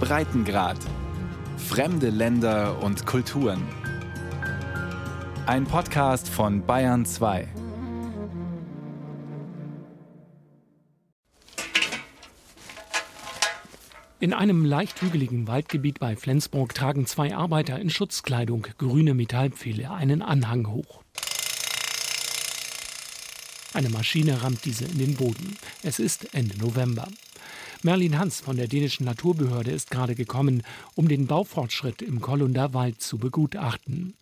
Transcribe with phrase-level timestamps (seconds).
[0.00, 0.78] Breitengrad.
[1.56, 3.62] Fremde Länder und Kulturen.
[5.46, 7.48] Ein Podcast von Bayern 2.
[14.20, 20.22] In einem leicht hügeligen Waldgebiet bei Flensburg tragen zwei Arbeiter in Schutzkleidung grüne Metallpfähle einen
[20.22, 21.02] Anhang hoch.
[23.74, 25.56] Eine Maschine rammt diese in den Boden.
[25.82, 27.06] Es ist Ende November.
[27.82, 30.62] Merlin Hans von der dänischen Naturbehörde ist gerade gekommen,
[30.94, 34.14] um den Baufortschritt im Kollunder Wald zu begutachten.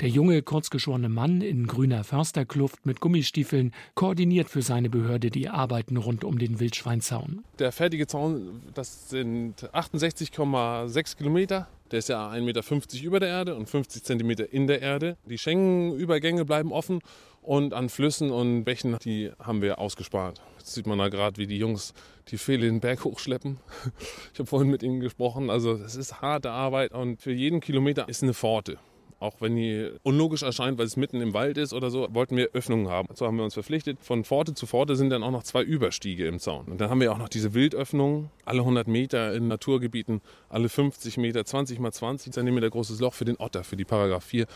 [0.00, 5.96] Der junge, kurzgeschorene Mann in grüner Försterkluft mit Gummistiefeln koordiniert für seine Behörde die Arbeiten
[5.96, 7.44] rund um den Wildschweinzaun.
[7.60, 11.68] Der fertige Zaun, das sind 68,6 Kilometer.
[11.92, 15.16] Der ist ja 1,50 Meter über der Erde und 50 Zentimeter in der Erde.
[15.26, 16.98] Die Schengenübergänge bleiben offen
[17.40, 20.40] und an Flüssen und Bächen, die haben wir ausgespart.
[20.64, 21.92] Jetzt sieht man da gerade, wie die Jungs
[22.28, 23.58] die Pfähle den Berg hochschleppen.
[24.32, 25.50] Ich habe vorhin mit ihnen gesprochen.
[25.50, 28.78] Also es ist harte Arbeit und für jeden Kilometer ist eine Pforte.
[29.20, 32.48] Auch wenn die unlogisch erscheint, weil es mitten im Wald ist oder so, wollten wir
[32.54, 33.08] Öffnungen haben.
[33.14, 33.98] So haben wir uns verpflichtet.
[34.00, 36.64] Von Pforte zu Pforte sind dann auch noch zwei Überstiege im Zaun.
[36.66, 41.18] Und dann haben wir auch noch diese Wildöffnungen, alle 100 Meter in Naturgebieten, alle 50
[41.18, 43.64] Meter, 20 mal 20 Zentimeter großes Loch für den Otter.
[43.64, 44.46] Für die Paragraph 4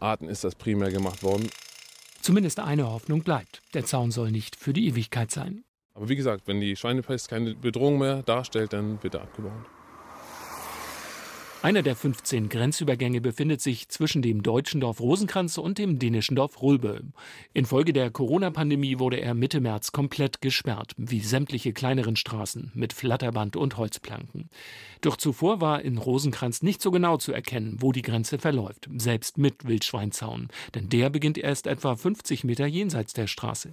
[0.00, 1.50] Arten ist das primär gemacht worden.
[2.28, 3.62] Zumindest eine Hoffnung bleibt.
[3.72, 5.64] Der Zaun soll nicht für die Ewigkeit sein.
[5.94, 9.77] Aber wie gesagt, wenn die Schweinepest keine Bedrohung mehr darstellt, dann wird er abgebaut.
[11.60, 16.62] Einer der 15 Grenzübergänge befindet sich zwischen dem deutschen Dorf Rosenkranz und dem dänischen Dorf
[16.62, 17.00] Rulbö.
[17.52, 23.56] Infolge der Corona-Pandemie wurde er Mitte März komplett gesperrt, wie sämtliche kleineren Straßen mit Flatterband
[23.56, 24.50] und Holzplanken.
[25.00, 29.36] Doch zuvor war in Rosenkranz nicht so genau zu erkennen, wo die Grenze verläuft, selbst
[29.36, 33.70] mit Wildschweinzaun, denn der beginnt erst etwa 50 Meter jenseits der Straße.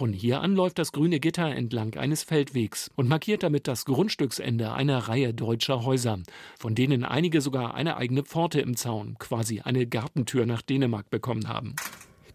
[0.00, 4.72] Von hier an läuft das grüne Gitter entlang eines Feldwegs und markiert damit das Grundstücksende
[4.72, 6.20] einer Reihe deutscher Häuser,
[6.58, 11.48] von denen einige sogar eine eigene Pforte im Zaun, quasi eine Gartentür nach Dänemark bekommen
[11.48, 11.76] haben.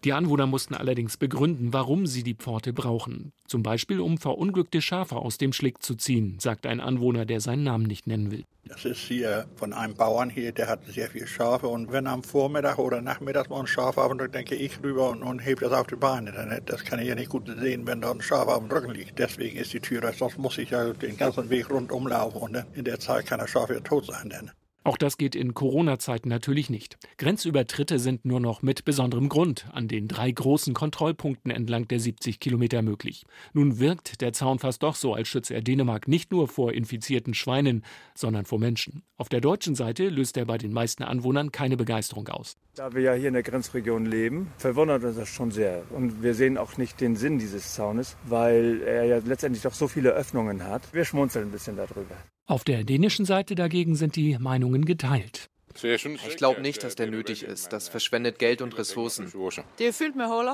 [0.04, 3.32] Die Anwohner mussten allerdings begründen, warum sie die Pforte brauchen.
[3.46, 7.64] Zum Beispiel, um verunglückte Schafe aus dem Schlick zu ziehen, sagt ein Anwohner, der seinen
[7.64, 8.44] Namen nicht nennen will.
[8.68, 11.68] Das ist hier von einem Bauern hier, der hat sehr viele Schafe.
[11.68, 15.10] Und wenn am Vormittag oder Nachmittag mal ein Schaf auf dem Rücken, denke ich rüber
[15.10, 16.60] und, und hebe das auf die Beine.
[16.66, 19.18] Das kann ich ja nicht gut sehen, wenn da ein Schaf auf dem Rücken liegt.
[19.20, 22.38] Deswegen ist die Tür, sonst muss ich ja den ganzen Weg rundum laufen.
[22.38, 24.30] Und in der Zeit kann das Schaf ja tot sein.
[24.30, 24.50] Denn.
[24.86, 26.96] Auch das geht in Corona-Zeiten natürlich nicht.
[27.18, 32.38] Grenzübertritte sind nur noch mit besonderem Grund an den drei großen Kontrollpunkten entlang der 70
[32.38, 33.24] Kilometer möglich.
[33.52, 37.34] Nun wirkt der Zaun fast doch so, als schütze er Dänemark nicht nur vor infizierten
[37.34, 39.02] Schweinen, sondern vor Menschen.
[39.16, 42.56] Auf der deutschen Seite löst er bei den meisten Anwohnern keine Begeisterung aus.
[42.76, 45.82] Da wir ja hier in der Grenzregion leben, verwundert uns das schon sehr.
[45.90, 49.88] Und wir sehen auch nicht den Sinn dieses Zaunes, weil er ja letztendlich doch so
[49.88, 50.94] viele Öffnungen hat.
[50.94, 52.14] Wir schmunzeln ein bisschen darüber.
[52.48, 55.50] Auf der dänischen Seite dagegen sind die Meinungen geteilt.
[55.82, 57.72] Ich glaube nicht, dass der nötig ist.
[57.72, 59.30] Das verschwendet Geld und Ressourcen.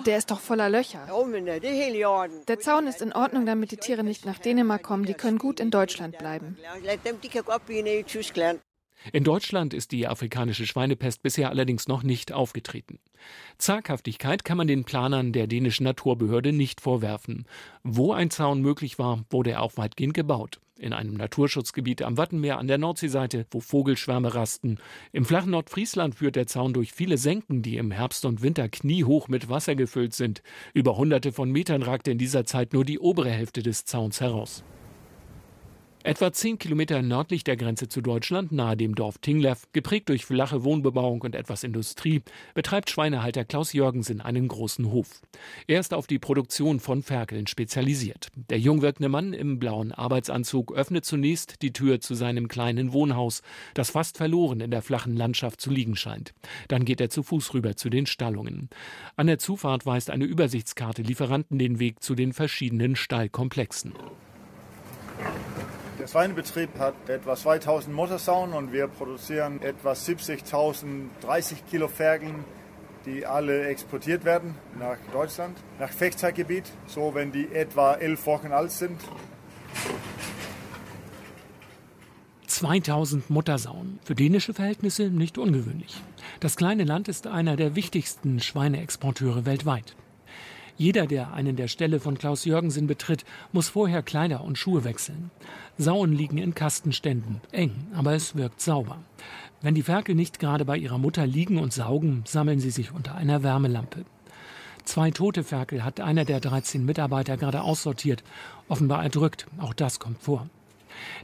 [0.07, 1.07] Der ist doch voller Löcher.
[2.49, 5.05] Der Zaun ist in Ordnung, damit die Tiere nicht nach Dänemark kommen.
[5.05, 6.57] Die können gut in Deutschland bleiben.
[9.11, 13.01] In Deutschland ist die afrikanische Schweinepest bisher allerdings noch nicht aufgetreten.
[13.59, 17.47] Zaghaftigkeit kann man den Planern der dänischen Naturbehörde nicht vorwerfen.
[17.83, 20.61] Wo ein Zaun möglich war, wurde er auch weitgehend gebaut.
[20.79, 24.79] In einem Naturschutzgebiet am Wattenmeer an der Nordseeseite, wo Vogelschwärme rasten.
[25.13, 29.29] Im flachen Nordfriesland führt der Zaun durch viele Senken, die im Herbst und Winter kniehoch
[29.29, 30.43] mit Wasser gefüllt sind.
[30.75, 34.65] Über hunderte von Metern ragte in dieser Zeit nur die obere Hälfte des Zauns heraus.
[36.05, 40.65] Etwa zehn Kilometer nördlich der Grenze zu Deutschland, nahe dem Dorf Tinglev, geprägt durch flache
[40.65, 42.23] Wohnbebauung und etwas Industrie,
[42.55, 45.23] betreibt Schweinehalter Klaus Jörgensen einen großen Hof.
[45.69, 48.31] Er ist auf die Produktion von Ferkeln spezialisiert.
[48.35, 53.43] Der jung wirkende Mann im blauen Arbeitsanzug öffnet zunächst die Tür zu seinem kleinen Wohnhaus,
[53.75, 56.35] das fast verloren in der flachen Landschaft zu liegen scheint.
[56.67, 58.71] Dann geht er zu Fuß rüber zu den Stallungen.
[59.15, 63.93] An der Zufahrt weist eine Übersichtskarte Lieferanten den Weg zu den verschiedenen Stallkomplexen.
[66.03, 70.85] Der Schweinebetrieb hat etwa 2000 Muttersauen und wir produzieren etwa 70.000
[71.21, 72.45] 30 Kilo Ferkeln,
[73.07, 78.73] die alle exportiert werden nach Deutschland, nach Fechtzeitgebiet, so wenn die etwa elf Wochen alt
[78.73, 79.01] sind.
[82.49, 84.01] 2000 Muttersauen.
[84.03, 86.03] Für dänische Verhältnisse nicht ungewöhnlich.
[86.41, 89.95] Das kleine Land ist einer der wichtigsten Schweineexporteure weltweit.
[90.77, 95.31] Jeder, der einen der Ställe von Klaus Jörgensen betritt, muss vorher Kleider und Schuhe wechseln.
[95.79, 98.99] Sauen liegen in Kastenständen, eng, aber es wirkt sauber.
[99.61, 103.15] Wenn die Ferkel nicht gerade bei ihrer Mutter liegen und saugen, sammeln sie sich unter
[103.15, 104.05] einer Wärmelampe.
[104.85, 108.25] Zwei tote Ferkel hat einer der 13 Mitarbeiter gerade aussortiert,
[108.69, 110.49] offenbar erdrückt, auch das kommt vor.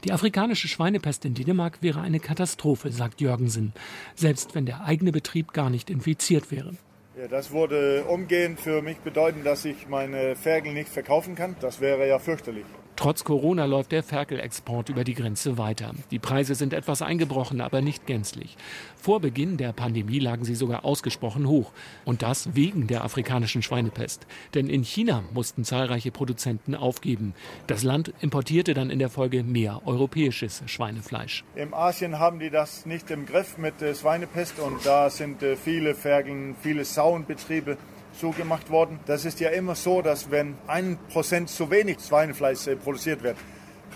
[0.04, 3.72] Die afrikanische Schweinepest in Dänemark wäre eine Katastrophe, sagt Jürgensen,
[4.14, 6.74] selbst wenn der eigene Betrieb gar nicht infiziert wäre.
[7.18, 11.56] Ja, das würde umgehend für mich bedeuten, dass ich meine Ferkel nicht verkaufen kann.
[11.60, 12.64] Das wäre ja fürchterlich.
[12.98, 15.92] Trotz Corona läuft der Ferkelexport über die Grenze weiter.
[16.10, 18.56] Die Preise sind etwas eingebrochen, aber nicht gänzlich.
[18.96, 21.70] Vor Beginn der Pandemie lagen sie sogar ausgesprochen hoch.
[22.04, 24.26] Und das wegen der afrikanischen Schweinepest.
[24.54, 27.34] Denn in China mussten zahlreiche Produzenten aufgeben.
[27.68, 31.44] Das Land importierte dann in der Folge mehr europäisches Schweinefleisch.
[31.54, 35.54] Im Asien haben die das nicht im Griff mit der Schweinepest und da sind äh,
[35.54, 37.76] viele Ferkeln, viele Sauenbetriebe
[38.18, 38.98] so gemacht worden.
[39.06, 43.36] Das ist ja immer so, dass wenn ein Prozent zu wenig Schweinefleisch äh, produziert wird,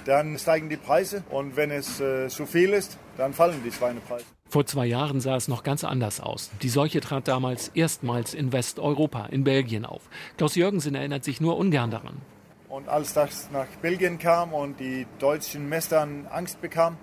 [0.04, 4.24] dann steigen die Preise und wenn es äh, zu viel ist, dann fallen die Schweinepreise.
[4.48, 6.50] Vor zwei Jahren sah es noch ganz anders aus.
[6.60, 10.02] Die Seuche trat damals erstmals in Westeuropa, in Belgien auf.
[10.36, 12.20] Klaus Jürgensen erinnert sich nur ungern daran.
[12.68, 16.98] Und als das nach Belgien kam und die deutschen Messern Angst bekamen,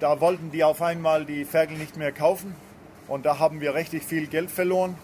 [0.00, 2.54] da wollten die auf einmal die Ferkel nicht mehr kaufen.
[3.08, 4.96] Und da haben wir richtig viel Geld verloren.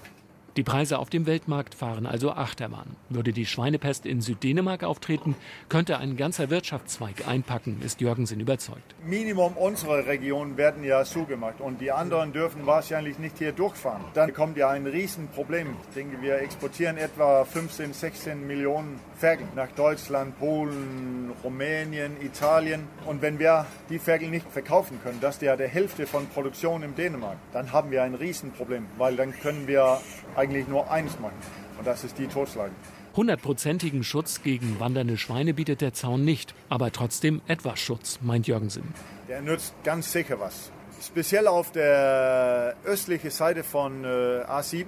[0.60, 2.94] Die Preise auf dem Weltmarkt fahren also Achterbahn.
[3.08, 5.34] Würde die Schweinepest in Süddänemark auftreten,
[5.70, 8.94] könnte ein ganzer Wirtschaftszweig einpacken, ist Jürgensen überzeugt.
[9.02, 14.04] Minimum unsere Regionen werden ja zugemacht und die anderen dürfen wahrscheinlich nicht hier durchfahren.
[14.12, 15.68] Dann kommt ja ein Riesenproblem.
[15.88, 22.86] Ich denke, wir exportieren etwa 15, 16 Millionen Ferkel nach Deutschland, Polen, Rumänien, Italien.
[23.06, 26.82] Und wenn wir die Ferkel nicht verkaufen können, das ist ja der Hälfte von Produktion
[26.82, 30.02] in Dänemark, dann haben wir ein Riesenproblem, weil dann können wir
[30.36, 31.36] eigentlich nur eins machen.
[31.78, 32.74] Und das ist die totschlagen.
[33.16, 38.94] Hundertprozentigen Schutz gegen wandernde Schweine bietet der Zaun nicht, aber trotzdem etwas Schutz, meint Jürgensen.
[39.28, 40.70] Der nützt ganz sicher was.
[41.02, 44.84] Speziell auf der östlichen Seite von äh, A7,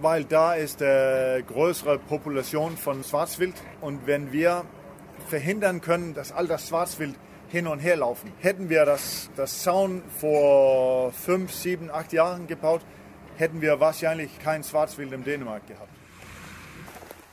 [0.00, 3.54] weil da ist eine größere Population von Schwarzwild.
[3.80, 4.64] Und wenn wir
[5.28, 7.16] verhindern können, dass all das Schwarzwild
[7.48, 12.82] hin und her laufen, hätten wir das, das Zaun vor fünf, sieben, acht Jahren gebaut,
[13.36, 15.95] hätten wir wahrscheinlich kein Schwarzwild im Dänemark gehabt.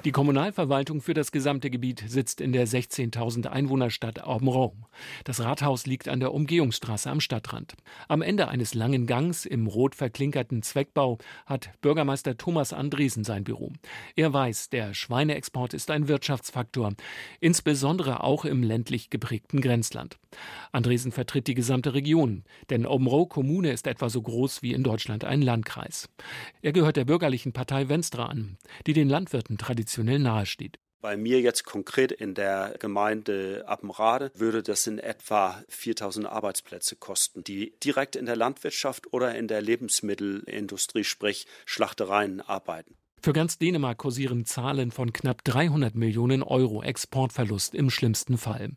[0.05, 4.85] Die Kommunalverwaltung für das gesamte Gebiet sitzt in der 16.000 Einwohnerstadt Aubenraum.
[5.23, 7.75] Das Rathaus liegt an der Umgehungsstraße am Stadtrand.
[8.09, 13.71] Am Ende eines langen Gangs im rot verklinkerten Zweckbau hat Bürgermeister Thomas Andresen sein Büro.
[14.17, 16.95] Er weiß, der Schweineexport ist ein Wirtschaftsfaktor,
[17.39, 20.19] insbesondere auch im ländlich geprägten Grenzland.
[20.73, 25.23] Andresen vertritt die gesamte Region, denn Aubenrow Kommune ist etwa so groß wie in Deutschland
[25.23, 26.09] ein Landkreis.
[26.61, 30.79] Er gehört der bürgerlichen Partei Venstre an, die den Landwirten traditionell traditionell nahesteht.
[31.01, 37.43] Bei mir jetzt konkret in der Gemeinde Appenrade würde das in etwa 4000 Arbeitsplätze kosten,
[37.43, 42.95] die direkt in der Landwirtschaft oder in der Lebensmittelindustrie, sprich Schlachtereien arbeiten.
[43.25, 48.71] Für ganz Dänemark kursieren Zahlen von knapp 300 Millionen Euro Exportverlust im schlimmsten Fall.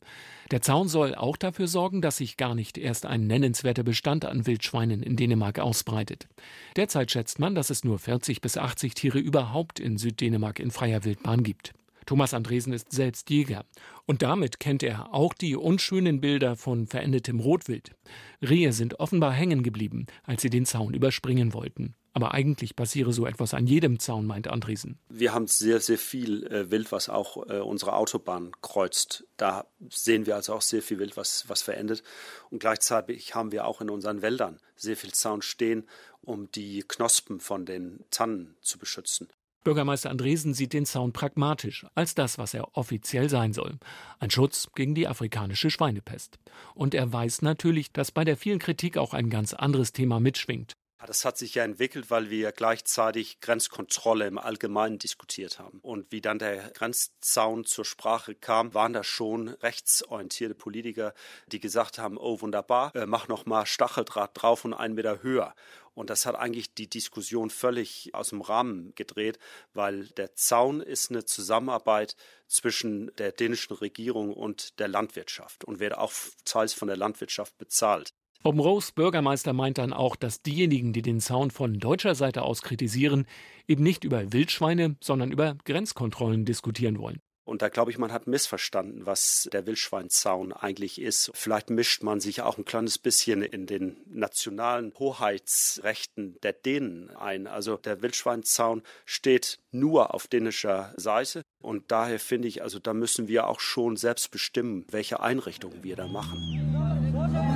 [0.53, 4.47] Der Zaun soll auch dafür sorgen, dass sich gar nicht erst ein nennenswerter Bestand an
[4.47, 6.29] Wildschweinen in Dänemark ausbreitet.
[6.77, 11.03] Derzeit schätzt man, dass es nur 40 bis 80 Tiere überhaupt in Süddänemark in freier
[11.03, 11.73] Wildbahn gibt.
[12.07, 13.65] Thomas Andresen ist selbst Jäger.
[14.05, 17.97] Und damit kennt er auch die unschönen Bilder von verendetem Rotwild.
[18.41, 21.97] Rehe sind offenbar hängen geblieben, als sie den Zaun überspringen wollten.
[22.17, 24.99] Aber eigentlich passiere so etwas an jedem Zaun, meint Andresen.
[25.11, 29.27] Wir haben sehr, sehr viel äh, Wild, was auch äh, unsere Autobahn kreuzt.
[29.37, 32.03] Da sehen wir also auch sehr viel Wild, was, was verendet.
[32.49, 35.85] Und gleichzeitig haben wir auch in unseren Wäldern sehr viel Zaun stehen,
[36.23, 39.29] um die Knospen von den Tannen zu beschützen.
[39.63, 43.79] Bürgermeister Andresen sieht den Zaun pragmatisch als das, was er offiziell sein soll.
[44.21, 46.39] Ein Schutz gegen die afrikanische Schweinepest.
[46.75, 50.73] Und er weiß natürlich, dass bei der vielen Kritik auch ein ganz anderes Thema mitschwingt.
[51.07, 55.79] Das hat sich ja entwickelt, weil wir gleichzeitig Grenzkontrolle im Allgemeinen diskutiert haben.
[55.81, 61.15] Und wie dann der Grenzzaun zur Sprache kam, waren da schon rechtsorientierte Politiker,
[61.47, 65.55] die gesagt haben, oh wunderbar, äh, mach noch mal Stacheldraht drauf und einen Meter höher.
[65.95, 69.39] Und das hat eigentlich die Diskussion völlig aus dem Rahmen gedreht,
[69.73, 72.17] weil der Zaun ist eine Zusammenarbeit
[72.49, 76.13] zwischen der dänischen Regierung und der Landwirtschaft und wird auch
[76.45, 78.13] teils von der Landwirtschaft bezahlt.
[78.47, 83.27] Obmrows Bürgermeister meint dann auch, dass diejenigen, die den Zaun von deutscher Seite aus kritisieren,
[83.67, 87.19] eben nicht über Wildschweine, sondern über Grenzkontrollen diskutieren wollen.
[87.45, 91.31] Und da glaube ich, man hat missverstanden, was der Wildschweinzaun eigentlich ist.
[91.35, 97.49] Vielleicht mischt man sich auch ein kleines bisschen in den nationalen Hoheitsrechten der Dänen ein.
[97.49, 101.43] Also der Wildschweinzaun steht nur auf dänischer Seite.
[101.61, 105.97] Und daher finde ich, also da müssen wir auch schon selbst bestimmen, welche Einrichtungen wir
[105.97, 107.56] da machen.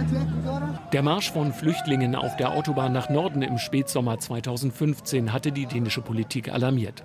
[0.92, 6.00] Der Marsch von Flüchtlingen auf der Autobahn nach Norden im Spätsommer 2015 hatte die dänische
[6.00, 7.04] Politik alarmiert.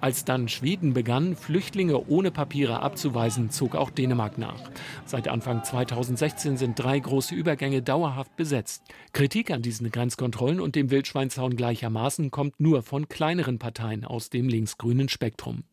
[0.00, 4.60] Als dann Schweden begann, Flüchtlinge ohne Papiere abzuweisen, zog auch Dänemark nach.
[5.04, 8.84] Seit Anfang 2016 sind drei große Übergänge dauerhaft besetzt.
[9.12, 14.48] Kritik an diesen Grenzkontrollen und dem Wildschweinzaun gleichermaßen kommt nur von kleineren Parteien aus dem
[14.48, 15.64] linksgrünen Spektrum.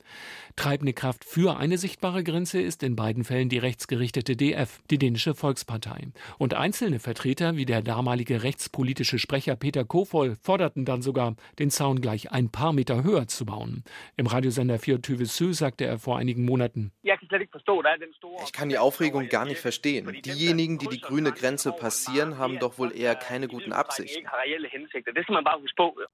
[0.55, 5.33] Treibende Kraft für eine sichtbare Grenze ist in beiden Fällen die rechtsgerichtete DF, die dänische
[5.33, 6.07] Volkspartei.
[6.37, 12.01] Und einzelne Vertreter wie der damalige rechtspolitische Sprecher Peter Kofol forderten dann sogar, den Zaun
[12.01, 13.83] gleich ein paar Meter höher zu bauen.
[14.15, 16.91] Im Radiosender Fjord Sü sagte er vor einigen Monaten.
[17.01, 20.15] Ich kann die Aufregung gar nicht verstehen.
[20.23, 24.27] Diejenigen, die die grüne Grenze passieren, haben doch wohl eher keine guten Absichten.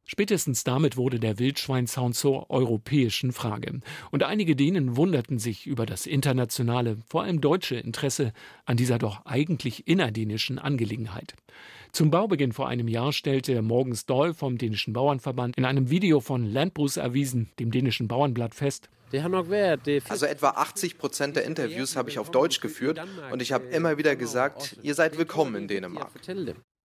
[0.06, 3.82] Spätestens damit wurde der Wildschweinzaun zur europäischen Frage.
[4.12, 8.32] Und einige Dänen wunderten sich über das internationale, vor allem deutsche Interesse
[8.64, 11.34] an dieser doch eigentlich innerdänischen Angelegenheit.
[11.92, 16.46] Zum Baubeginn vor einem Jahr stellte Morgens Doll vom dänischen Bauernverband in einem Video von
[16.46, 18.90] Landbrugserwiesen, dem dänischen Bauernblatt, fest,
[20.10, 23.00] also etwa 80 Prozent der Interviews habe ich auf Deutsch geführt
[23.32, 26.12] und ich habe immer wieder gesagt, ihr seid willkommen in Dänemark.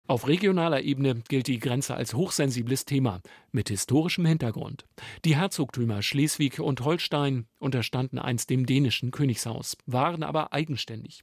[0.09, 3.21] Auf regionaler Ebene gilt die Grenze als hochsensibles Thema
[3.52, 4.85] mit historischem Hintergrund.
[5.25, 11.23] Die Herzogtümer Schleswig und Holstein unterstanden einst dem dänischen Königshaus, waren aber eigenständig.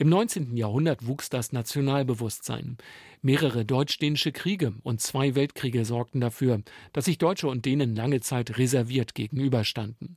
[0.00, 0.56] Im 19.
[0.56, 2.78] Jahrhundert wuchs das Nationalbewusstsein.
[3.20, 6.62] Mehrere deutsch-dänische Kriege und zwei Weltkriege sorgten dafür,
[6.94, 10.16] dass sich Deutsche und Dänen lange Zeit reserviert gegenüberstanden.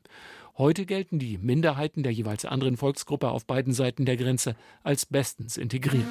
[0.58, 5.58] Heute gelten die Minderheiten der jeweils anderen Volksgruppe auf beiden Seiten der Grenze als bestens
[5.58, 6.08] integriert.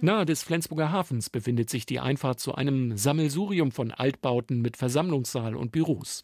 [0.00, 5.56] Nahe des Flensburger Hafens befindet sich die Einfahrt zu einem Sammelsurium von Altbauten mit Versammlungssaal
[5.56, 6.22] und Büros.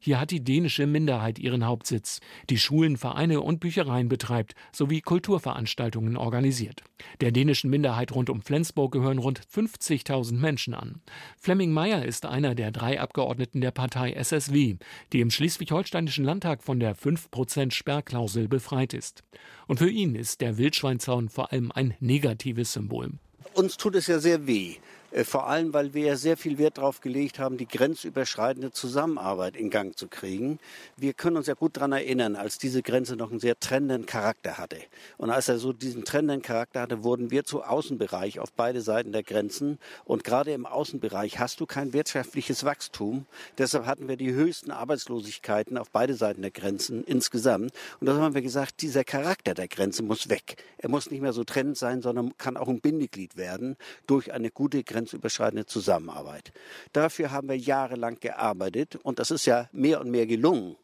[0.00, 6.16] Hier hat die dänische Minderheit ihren Hauptsitz, die Schulen, Vereine und Büchereien betreibt, sowie Kulturveranstaltungen
[6.16, 6.82] organisiert.
[7.20, 11.00] Der dänischen Minderheit rund um Flensburg gehören rund 50.000 Menschen an.
[11.38, 14.76] Flemming Meyer ist einer der drei Abgeordneten der Partei SSW,
[15.12, 19.22] die im schleswig-holsteinischen Landtag von der 5% Sperrklausel befreit ist.
[19.66, 23.12] Und für ihn ist der Wildschweinzaun vor allem ein negatives Symbol.
[23.54, 24.76] Uns tut es ja sehr weh,
[25.24, 29.96] vor allem, weil wir sehr viel Wert darauf gelegt haben, die grenzüberschreitende Zusammenarbeit in Gang
[29.96, 30.58] zu kriegen.
[30.98, 34.58] Wir können uns ja gut daran erinnern, als diese Grenze noch einen sehr trennenden Charakter
[34.58, 34.76] hatte.
[35.16, 39.12] Und als er so diesen trennenden Charakter hatte, wurden wir zu Außenbereich auf beide Seiten
[39.12, 39.78] der Grenzen.
[40.04, 43.24] Und gerade im Außenbereich hast du kein wirtschaftliches Wachstum.
[43.56, 47.72] Deshalb hatten wir die höchsten Arbeitslosigkeiten auf beide Seiten der Grenzen insgesamt.
[48.00, 50.62] Und da haben wir gesagt, dieser Charakter der Grenze muss weg.
[50.76, 54.50] Er muss nicht mehr so trennend sein, sondern kann auch ein Bindeglied werden durch eine
[54.50, 56.52] gute Grenze grenzüberschreitende Zusammenarbeit.
[56.92, 60.76] Dafür haben wir jahrelang gearbeitet und das ist ja mehr und mehr gelungen.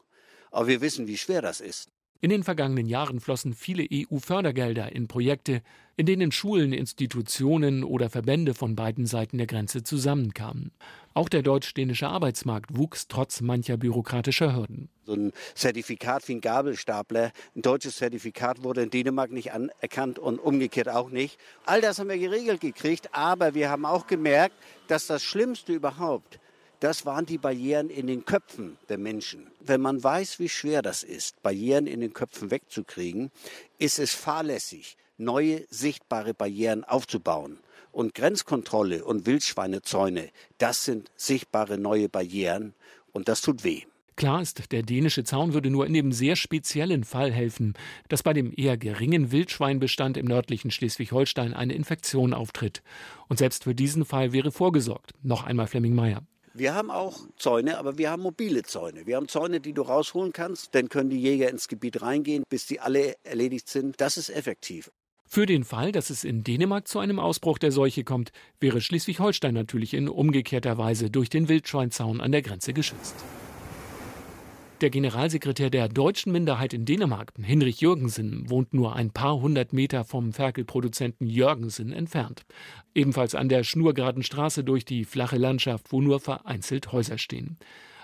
[0.51, 1.89] Aber wir wissen, wie schwer das ist.
[2.25, 5.61] In den vergangenen Jahren flossen viele EU-Fördergelder in Projekte,
[5.95, 10.71] in denen Schulen, Institutionen oder Verbände von beiden Seiten der Grenze zusammenkamen.
[11.13, 14.89] Auch der deutsch-dänische Arbeitsmarkt wuchs trotz mancher bürokratischer Hürden.
[15.05, 20.39] So ein Zertifikat wie ein Gabelstapler, ein deutsches Zertifikat wurde in Dänemark nicht anerkannt und
[20.39, 21.37] umgekehrt auch nicht.
[21.67, 24.55] All das haben wir geregelt gekriegt, aber wir haben auch gemerkt,
[24.87, 26.39] dass das Schlimmste überhaupt
[26.85, 29.47] das waren die Barrieren in den Köpfen der Menschen.
[29.59, 33.31] Wenn man weiß, wie schwer das ist, Barrieren in den Köpfen wegzukriegen,
[33.79, 37.57] ist es fahrlässig, neue sichtbare Barrieren aufzubauen.
[37.91, 42.75] Und Grenzkontrolle und Wildschweinezäune, das sind sichtbare neue Barrieren
[43.13, 43.81] und das tut weh.
[44.15, 47.73] Klar ist, der dänische Zaun würde nur in dem sehr speziellen Fall helfen,
[48.09, 52.83] dass bei dem eher geringen Wildschweinbestand im nördlichen Schleswig-Holstein eine Infektion auftritt.
[53.27, 55.13] Und selbst für diesen Fall wäre vorgesorgt.
[55.23, 56.21] Noch einmal Flemming Meyer.
[56.57, 59.05] Wir haben auch Zäune, aber wir haben mobile Zäune.
[59.05, 60.73] Wir haben Zäune, die du rausholen kannst.
[60.73, 63.99] Dann können die Jäger ins Gebiet reingehen, bis die alle erledigt sind.
[63.99, 64.89] Das ist effektiv.
[65.27, 68.31] Für den Fall, dass es in Dänemark zu einem Ausbruch der Seuche kommt,
[68.61, 73.15] wäre Schleswig-Holstein natürlich in umgekehrter Weise durch den Wildschweinzaun an der Grenze geschützt.
[74.81, 80.03] Der Generalsekretär der deutschen Minderheit in Dänemark, Hinrich Jürgensen, wohnt nur ein paar hundert Meter
[80.03, 82.45] vom Ferkelproduzenten Jürgensen entfernt.
[82.93, 87.57] Ebenfalls an der schnurgeraden Straße durch die flache Landschaft, wo nur vereinzelt Häuser stehen.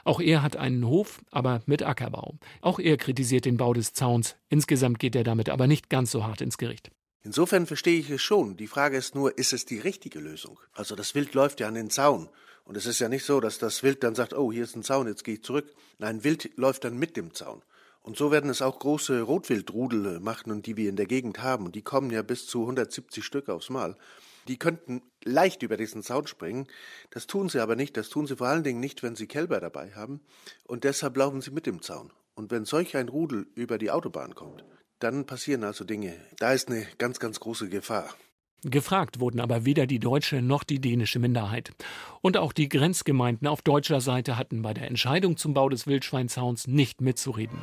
[0.05, 2.35] Auch er hat einen Hof, aber mit Ackerbau.
[2.61, 4.37] Auch er kritisiert den Bau des Zauns.
[4.47, 6.89] Insgesamt geht er damit aber nicht ganz so hart ins Gericht.
[7.23, 8.55] Insofern verstehe ich es schon.
[8.55, 10.57] Die Frage ist nur, ist es die richtige Lösung?
[10.71, 12.29] Also das Wild läuft ja an den Zaun.
[12.65, 14.83] Und es ist ja nicht so, dass das Wild dann sagt, oh, hier ist ein
[14.83, 15.73] Zaun, jetzt gehe ich zurück.
[15.97, 17.61] Nein, Wild läuft dann mit dem Zaun.
[18.01, 21.71] Und so werden es auch große Rotwildrudel machen, und die wir in der Gegend haben.
[21.71, 23.95] Die kommen ja bis zu 170 Stück aufs Mal.
[24.47, 26.67] Die könnten leicht über diesen Zaun springen.
[27.11, 27.95] Das tun sie aber nicht.
[27.95, 30.21] Das tun sie vor allen Dingen nicht, wenn sie Kälber dabei haben.
[30.65, 32.11] Und deshalb laufen sie mit dem Zaun.
[32.33, 34.63] Und wenn solch ein Rudel über die Autobahn kommt,
[34.97, 36.17] dann passieren also Dinge.
[36.37, 38.09] Da ist eine ganz, ganz große Gefahr.
[38.63, 41.71] Gefragt wurden aber weder die deutsche noch die dänische Minderheit.
[42.21, 46.67] Und auch die Grenzgemeinden auf deutscher Seite hatten bei der Entscheidung zum Bau des Wildschweinzauns
[46.67, 47.57] nicht mitzureden.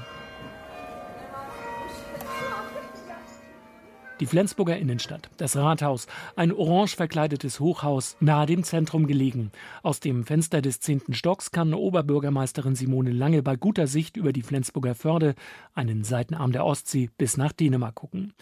[4.19, 9.53] Die Flensburger Innenstadt, das Rathaus, ein orange verkleidetes Hochhaus, nahe dem Zentrum gelegen.
[9.85, 14.43] Aus dem Fenster des zehnten Stocks kann Oberbürgermeisterin Simone Lange bei guter Sicht über die
[14.43, 15.37] Flensburger Förde,
[15.75, 18.35] einen Seitenarm der Ostsee, bis nach Dänemark gucken.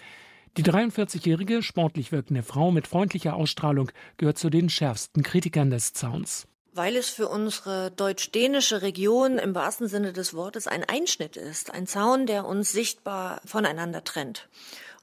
[0.56, 6.46] Die 43-jährige, sportlich wirkende Frau mit freundlicher Ausstrahlung gehört zu den schärfsten Kritikern des Zauns
[6.76, 11.86] weil es für unsere deutsch-dänische Region im wahrsten Sinne des Wortes ein Einschnitt ist, ein
[11.86, 14.48] Zaun, der uns sichtbar voneinander trennt.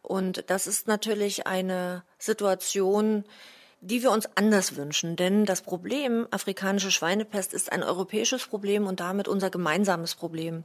[0.03, 3.23] Und das ist natürlich eine Situation,
[3.83, 5.15] die wir uns anders wünschen.
[5.15, 10.63] Denn das Problem afrikanische Schweinepest ist ein europäisches Problem und damit unser gemeinsames Problem.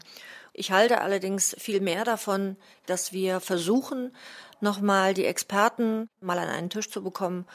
[0.52, 2.56] Ich halte allerdings viel mehr davon,
[2.86, 4.14] dass wir versuchen,
[4.60, 7.46] nochmal die Experten mal an einen Tisch zu bekommen.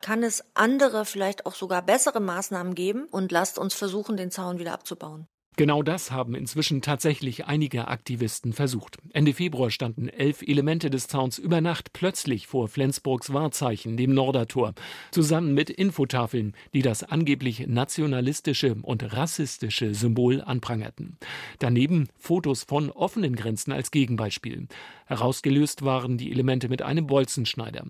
[0.00, 3.06] Kann es andere, vielleicht auch sogar bessere Maßnahmen geben?
[3.06, 5.26] Und lasst uns versuchen, den Zaun wieder abzubauen.
[5.58, 8.98] Genau das haben inzwischen tatsächlich einige Aktivisten versucht.
[9.14, 14.74] Ende Februar standen elf Elemente des Zauns über Nacht plötzlich vor Flensburgs Wahrzeichen, dem Nordertor,
[15.12, 21.16] zusammen mit Infotafeln, die das angeblich nationalistische und rassistische Symbol anprangerten.
[21.58, 24.68] Daneben Fotos von offenen Grenzen als Gegenbeispiel.
[25.06, 27.86] Herausgelöst waren die Elemente mit einem Bolzenschneider.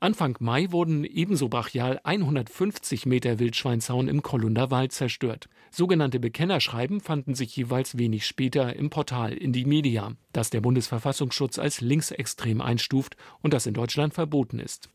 [0.00, 5.48] Anfang Mai wurden ebenso brachial 150 Meter Wildschweinzaun im Kollunder Wald zerstört.
[5.70, 11.58] Sogenannte Bekennerschreiben fanden sich jeweils wenig später im Portal in die Media, das der Bundesverfassungsschutz
[11.58, 14.90] als linksextrem einstuft und das in Deutschland verboten ist.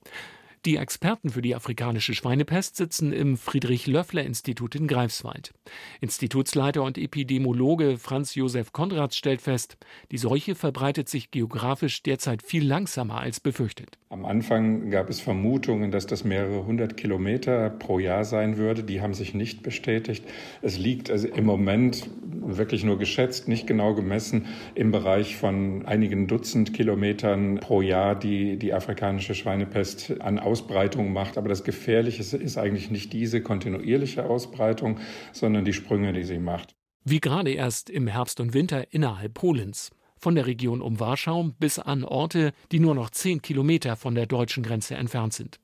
[0.63, 5.55] Die Experten für die afrikanische Schweinepest sitzen im Friedrich-Löffler-Institut in Greifswald.
[6.01, 9.77] Institutsleiter und Epidemiologe Franz Josef Konrads stellt fest,
[10.11, 13.97] die Seuche verbreitet sich geografisch derzeit viel langsamer als befürchtet.
[14.09, 18.83] Am Anfang gab es Vermutungen, dass das mehrere hundert Kilometer pro Jahr sein würde.
[18.83, 20.25] Die haben sich nicht bestätigt.
[20.61, 26.27] Es liegt also im Moment wirklich nur geschätzt, nicht genau gemessen, im Bereich von einigen
[26.27, 31.37] Dutzend Kilometern pro Jahr, die die afrikanische Schweinepest an Ausbreitung macht.
[31.37, 34.99] Aber das Gefährliche ist eigentlich nicht diese kontinuierliche Ausbreitung,
[35.31, 36.75] sondern die Sprünge, die sie macht.
[37.03, 39.89] Wie gerade erst im Herbst und Winter innerhalb Polens.
[40.17, 44.27] Von der Region um Warschau bis an Orte, die nur noch zehn Kilometer von der
[44.27, 45.59] deutschen Grenze entfernt sind.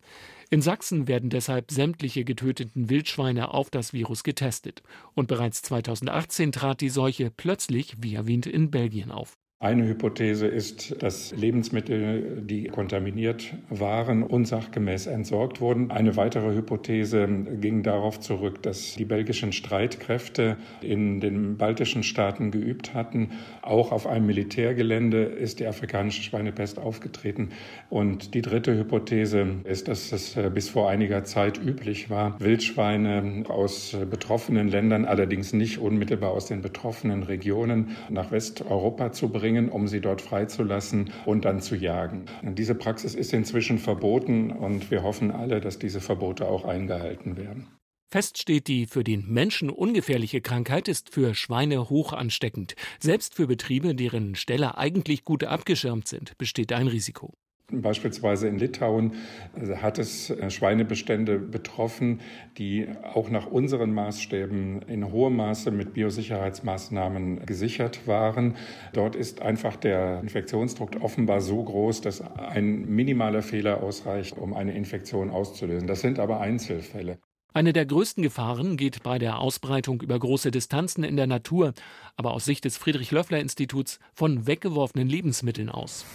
[0.49, 4.81] In Sachsen werden deshalb sämtliche getöteten Wildschweine auf das Virus getestet.
[5.13, 9.37] Und bereits 2018 trat die Seuche plötzlich, wie erwähnt, in Belgien auf.
[9.59, 15.89] Eine Hypothese ist, dass Lebensmittel, die kontaminiert waren, unsachgemäß entsorgt wurden.
[15.89, 17.27] Eine weitere Hypothese
[17.59, 23.31] ging darauf zurück, dass die belgischen Streitkräfte in den baltischen Staaten geübt hatten.
[23.63, 27.49] Auch auf einem Militärgelände ist die afrikanische Schweinepest aufgetreten.
[27.89, 33.97] Und die dritte Hypothese ist, dass es bis vor einiger Zeit üblich war, Wildschweine aus
[34.07, 39.87] betroffenen Ländern, allerdings nicht unmittelbar aus den betroffenen Regionen, nach Westeuropa zu bringen bringen, um
[39.87, 42.25] sie dort freizulassen und dann zu jagen.
[42.41, 47.37] Und diese Praxis ist inzwischen verboten und wir hoffen alle, dass diese Verbote auch eingehalten
[47.37, 47.67] werden.
[48.11, 52.75] Fest steht, die für den Menschen ungefährliche Krankheit ist für Schweine hoch ansteckend.
[52.99, 57.33] Selbst für Betriebe, deren Ställe eigentlich gut abgeschirmt sind, besteht ein Risiko.
[57.69, 59.11] Beispielsweise in Litauen
[59.53, 62.21] äh, hat es äh, Schweinebestände betroffen,
[62.57, 68.55] die auch nach unseren Maßstäben in hohem Maße mit Biosicherheitsmaßnahmen gesichert waren.
[68.93, 74.73] Dort ist einfach der Infektionsdruck offenbar so groß, dass ein minimaler Fehler ausreicht, um eine
[74.73, 75.89] Infektion auszulösen.
[75.89, 77.17] Das sind aber Einzelfälle.
[77.53, 81.73] Eine der größten Gefahren geht bei der Ausbreitung über große Distanzen in der Natur,
[82.15, 86.05] aber aus Sicht des Friedrich-Löffler-Instituts von weggeworfenen Lebensmitteln aus.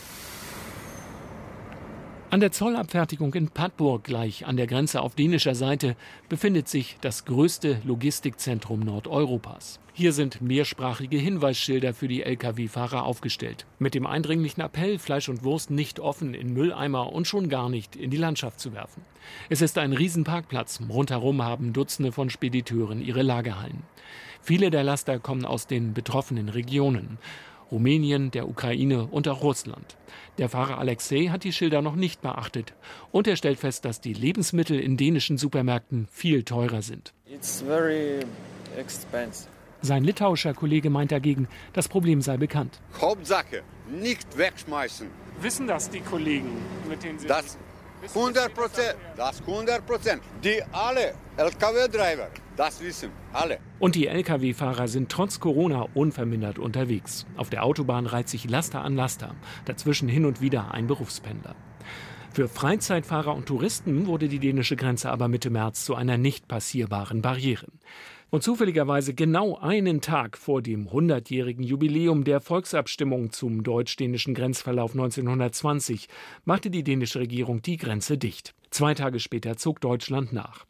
[2.32, 5.96] An der Zollabfertigung in Padburg, gleich an der Grenze auf dänischer Seite,
[6.30, 9.80] befindet sich das größte Logistikzentrum Nordeuropas.
[9.92, 13.66] Hier sind mehrsprachige Hinweisschilder für die Lkw-Fahrer aufgestellt.
[13.78, 17.96] Mit dem eindringlichen Appell, Fleisch und Wurst nicht offen in Mülleimer und schon gar nicht
[17.96, 19.02] in die Landschaft zu werfen.
[19.50, 20.80] Es ist ein Riesenparkplatz.
[20.88, 23.82] Rundherum haben Dutzende von Spediteuren ihre Lagerhallen.
[24.40, 27.18] Viele der Laster kommen aus den betroffenen Regionen.
[27.72, 29.96] Rumänien, der Ukraine und auch Russland.
[30.38, 32.74] Der Fahrer Alexei hat die Schilder noch nicht beachtet
[33.10, 37.14] und er stellt fest, dass die Lebensmittel in dänischen Supermärkten viel teurer sind.
[39.80, 42.80] Sein litauischer Kollege meint dagegen, das Problem sei bekannt.
[43.00, 45.08] Hauptsache, nicht wegschmeißen.
[45.40, 46.50] Wissen das die Kollegen,
[46.88, 47.26] mit denen Sie.
[47.26, 47.58] Das
[48.08, 48.96] 100 Prozent.
[49.16, 50.22] Das 100 Prozent.
[50.42, 53.58] Die alle LKW-Driver, das wissen alle.
[53.78, 57.26] Und die Lkw-Fahrer sind trotz Corona unvermindert unterwegs.
[57.36, 59.34] Auf der Autobahn reiht sich Laster an Laster.
[59.64, 61.54] Dazwischen hin und wieder ein Berufspendler.
[62.32, 67.22] Für Freizeitfahrer und Touristen wurde die dänische Grenze aber Mitte März zu einer nicht passierbaren
[67.22, 67.66] Barriere.
[68.32, 76.08] Und zufälligerweise genau einen Tag vor dem 100-jährigen Jubiläum der Volksabstimmung zum deutsch-dänischen Grenzverlauf 1920
[76.46, 78.54] machte die dänische Regierung die Grenze dicht.
[78.70, 80.64] Zwei Tage später zog Deutschland nach.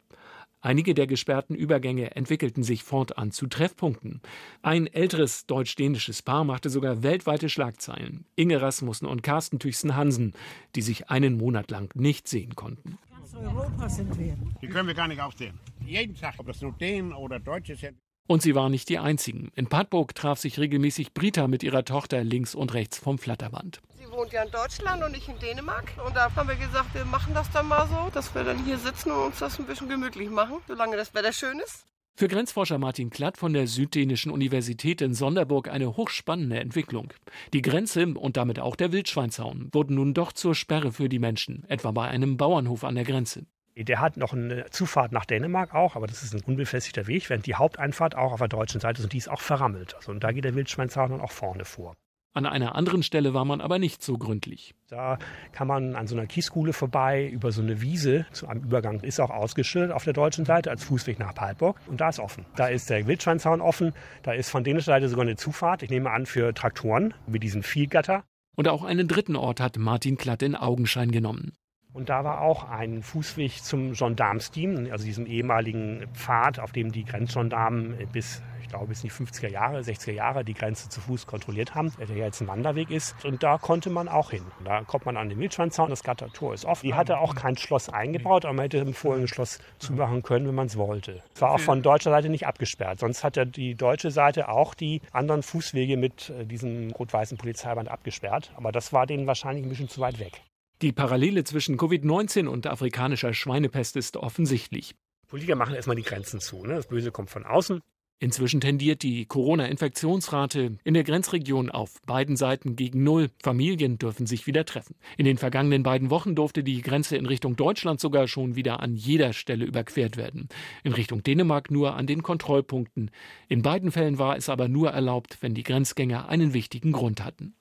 [0.65, 4.21] Einige der gesperrten Übergänge entwickelten sich fortan zu Treffpunkten.
[4.61, 8.25] Ein älteres deutsch-dänisches Paar machte sogar weltweite Schlagzeilen.
[8.37, 10.31] Inge Rasmussen und Carsten Tüchsen Hansen,
[10.77, 12.97] die sich einen Monat lang nicht sehen konnten.
[13.35, 14.37] Europa sind wir.
[14.61, 15.59] Die können wir gar nicht aufsehen.
[15.85, 17.97] Jeden Tag, ob das nur Dänen oder Deutsche sind.
[18.25, 19.51] Und sie waren nicht die einzigen.
[19.55, 23.81] In Padburg traf sich regelmäßig Brita mit ihrer Tochter links und rechts vom Flatterband.
[23.99, 25.91] Sie wohnt ja in Deutschland und nicht in Dänemark.
[26.05, 28.77] Und da haben wir gesagt, wir machen das dann mal so, dass wir dann hier
[28.77, 31.85] sitzen und uns das ein bisschen gemütlich machen, solange das Wetter schön ist.
[32.15, 37.11] Für Grenzforscher Martin Klatt von der Süddänischen Universität in Sonderburg eine hochspannende Entwicklung.
[37.53, 41.65] Die Grenze und damit auch der Wildschweinzaun wurden nun doch zur Sperre für die Menschen,
[41.69, 43.47] etwa bei einem Bauernhof an der Grenze.
[43.75, 47.45] Der hat noch eine Zufahrt nach Dänemark auch, aber das ist ein unbefestigter Weg, während
[47.45, 49.95] die Haupteinfahrt auch auf der deutschen Seite ist und die ist auch verrammelt.
[49.95, 51.95] Also, und da geht der Wildschweinzaun dann auch vorne vor.
[52.35, 54.73] An einer anderen Stelle war man aber nicht so gründlich.
[54.89, 55.19] Da
[55.51, 59.19] kann man an so einer Kieskuhle vorbei, über so eine Wiese zu einem Übergang ist
[59.19, 62.47] auch ausgeschildert auf der deutschen Seite als Fußweg nach Palburg und da ist offen.
[62.55, 66.09] Da ist der Wildschweinzaun offen, da ist von dänischer Seite sogar eine Zufahrt, ich nehme
[66.09, 68.23] an für Traktoren mit diesem Viehgatter.
[68.55, 71.53] Und auch einen dritten Ort hat Martin Klatt in Augenschein genommen.
[71.93, 77.05] Und da war auch ein Fußweg zum Gendarmsteam, also diesem ehemaligen Pfad, auf dem die
[77.05, 78.41] Grenzgendarmen bis
[78.73, 82.09] glaube bis in die 50er Jahre, 60er Jahre die Grenze zu Fuß kontrolliert haben, der
[82.09, 83.15] ja jetzt ein Wanderweg ist.
[83.23, 84.43] Und da konnte man auch hin.
[84.65, 86.87] Da kommt man an den Wildschweinzaun, das Gattertor ist offen.
[86.87, 90.55] Die hatte auch kein Schloss eingebaut, aber man hätte im Vorigen Schloss zumachen können, wenn
[90.55, 91.21] man es wollte.
[91.35, 92.99] Es war auch von deutscher Seite nicht abgesperrt.
[92.99, 97.89] Sonst hat ja die deutsche Seite auch die anderen Fußwege mit äh, diesem rot-weißen Polizeiband
[97.89, 98.51] abgesperrt.
[98.55, 100.41] Aber das war denen wahrscheinlich ein bisschen zu weit weg.
[100.83, 104.95] Die Parallele zwischen Covid-19 und afrikanischer Schweinepest ist offensichtlich.
[105.29, 106.65] Politiker machen erstmal die Grenzen zu.
[106.65, 106.75] Ne?
[106.75, 107.79] Das Böse kommt von außen.
[108.19, 113.29] Inzwischen tendiert die Corona-Infektionsrate in der Grenzregion auf beiden Seiten gegen Null.
[113.41, 114.97] Familien dürfen sich wieder treffen.
[115.15, 118.93] In den vergangenen beiden Wochen durfte die Grenze in Richtung Deutschland sogar schon wieder an
[118.93, 120.49] jeder Stelle überquert werden.
[120.83, 123.09] In Richtung Dänemark nur an den Kontrollpunkten.
[123.47, 127.55] In beiden Fällen war es aber nur erlaubt, wenn die Grenzgänger einen wichtigen Grund hatten.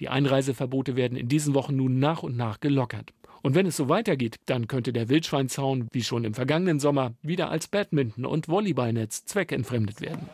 [0.00, 3.12] Die Einreiseverbote werden in diesen Wochen nun nach und nach gelockert.
[3.42, 7.50] Und wenn es so weitergeht, dann könnte der Wildschweinzaun, wie schon im vergangenen Sommer, wieder
[7.50, 10.28] als Badminton- und Volleyballnetz zweckentfremdet werden.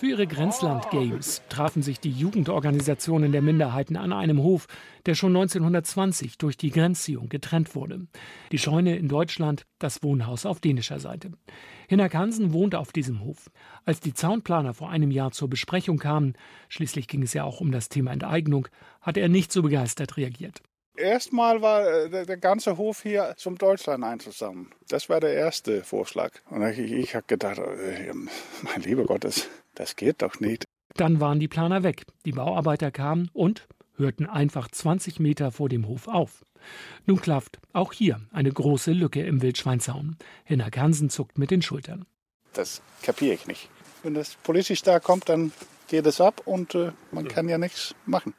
[0.00, 4.66] Für ihre Grenzland-Games trafen sich die Jugendorganisationen der Minderheiten an einem Hof,
[5.04, 8.06] der schon 1920 durch die Grenzziehung getrennt wurde.
[8.50, 11.32] Die Scheune in Deutschland, das Wohnhaus auf dänischer Seite.
[11.86, 13.50] Hinak Hansen wohnte auf diesem Hof.
[13.84, 16.32] Als die Zaunplaner vor einem Jahr zur Besprechung kamen,
[16.70, 18.68] schließlich ging es ja auch um das Thema Enteignung,
[19.02, 20.62] hat er nicht so begeistert reagiert.
[21.00, 24.68] Erstmal war äh, der, ganze Hof hier zum Deutschland einzusammeln.
[24.88, 26.32] Das war der erste Vorschlag.
[26.50, 28.12] Und ich, ich habe gedacht, äh,
[28.62, 30.64] mein lieber Gott, das, das geht doch nicht.
[30.94, 32.04] Dann waren die Planer weg.
[32.24, 36.44] Die Bauarbeiter kamen und hörten einfach 20 Meter vor dem Hof auf.
[37.06, 40.16] Nun klafft auch hier eine große Lücke im Wildschweinzaun.
[40.44, 42.06] Hinner Hansen zuckt mit den Schultern.
[42.52, 43.68] Das kapiere ich nicht.
[44.02, 45.52] Wenn das politisch da kommt, dann
[45.88, 48.34] geht es ab und äh, man kann ja nichts machen.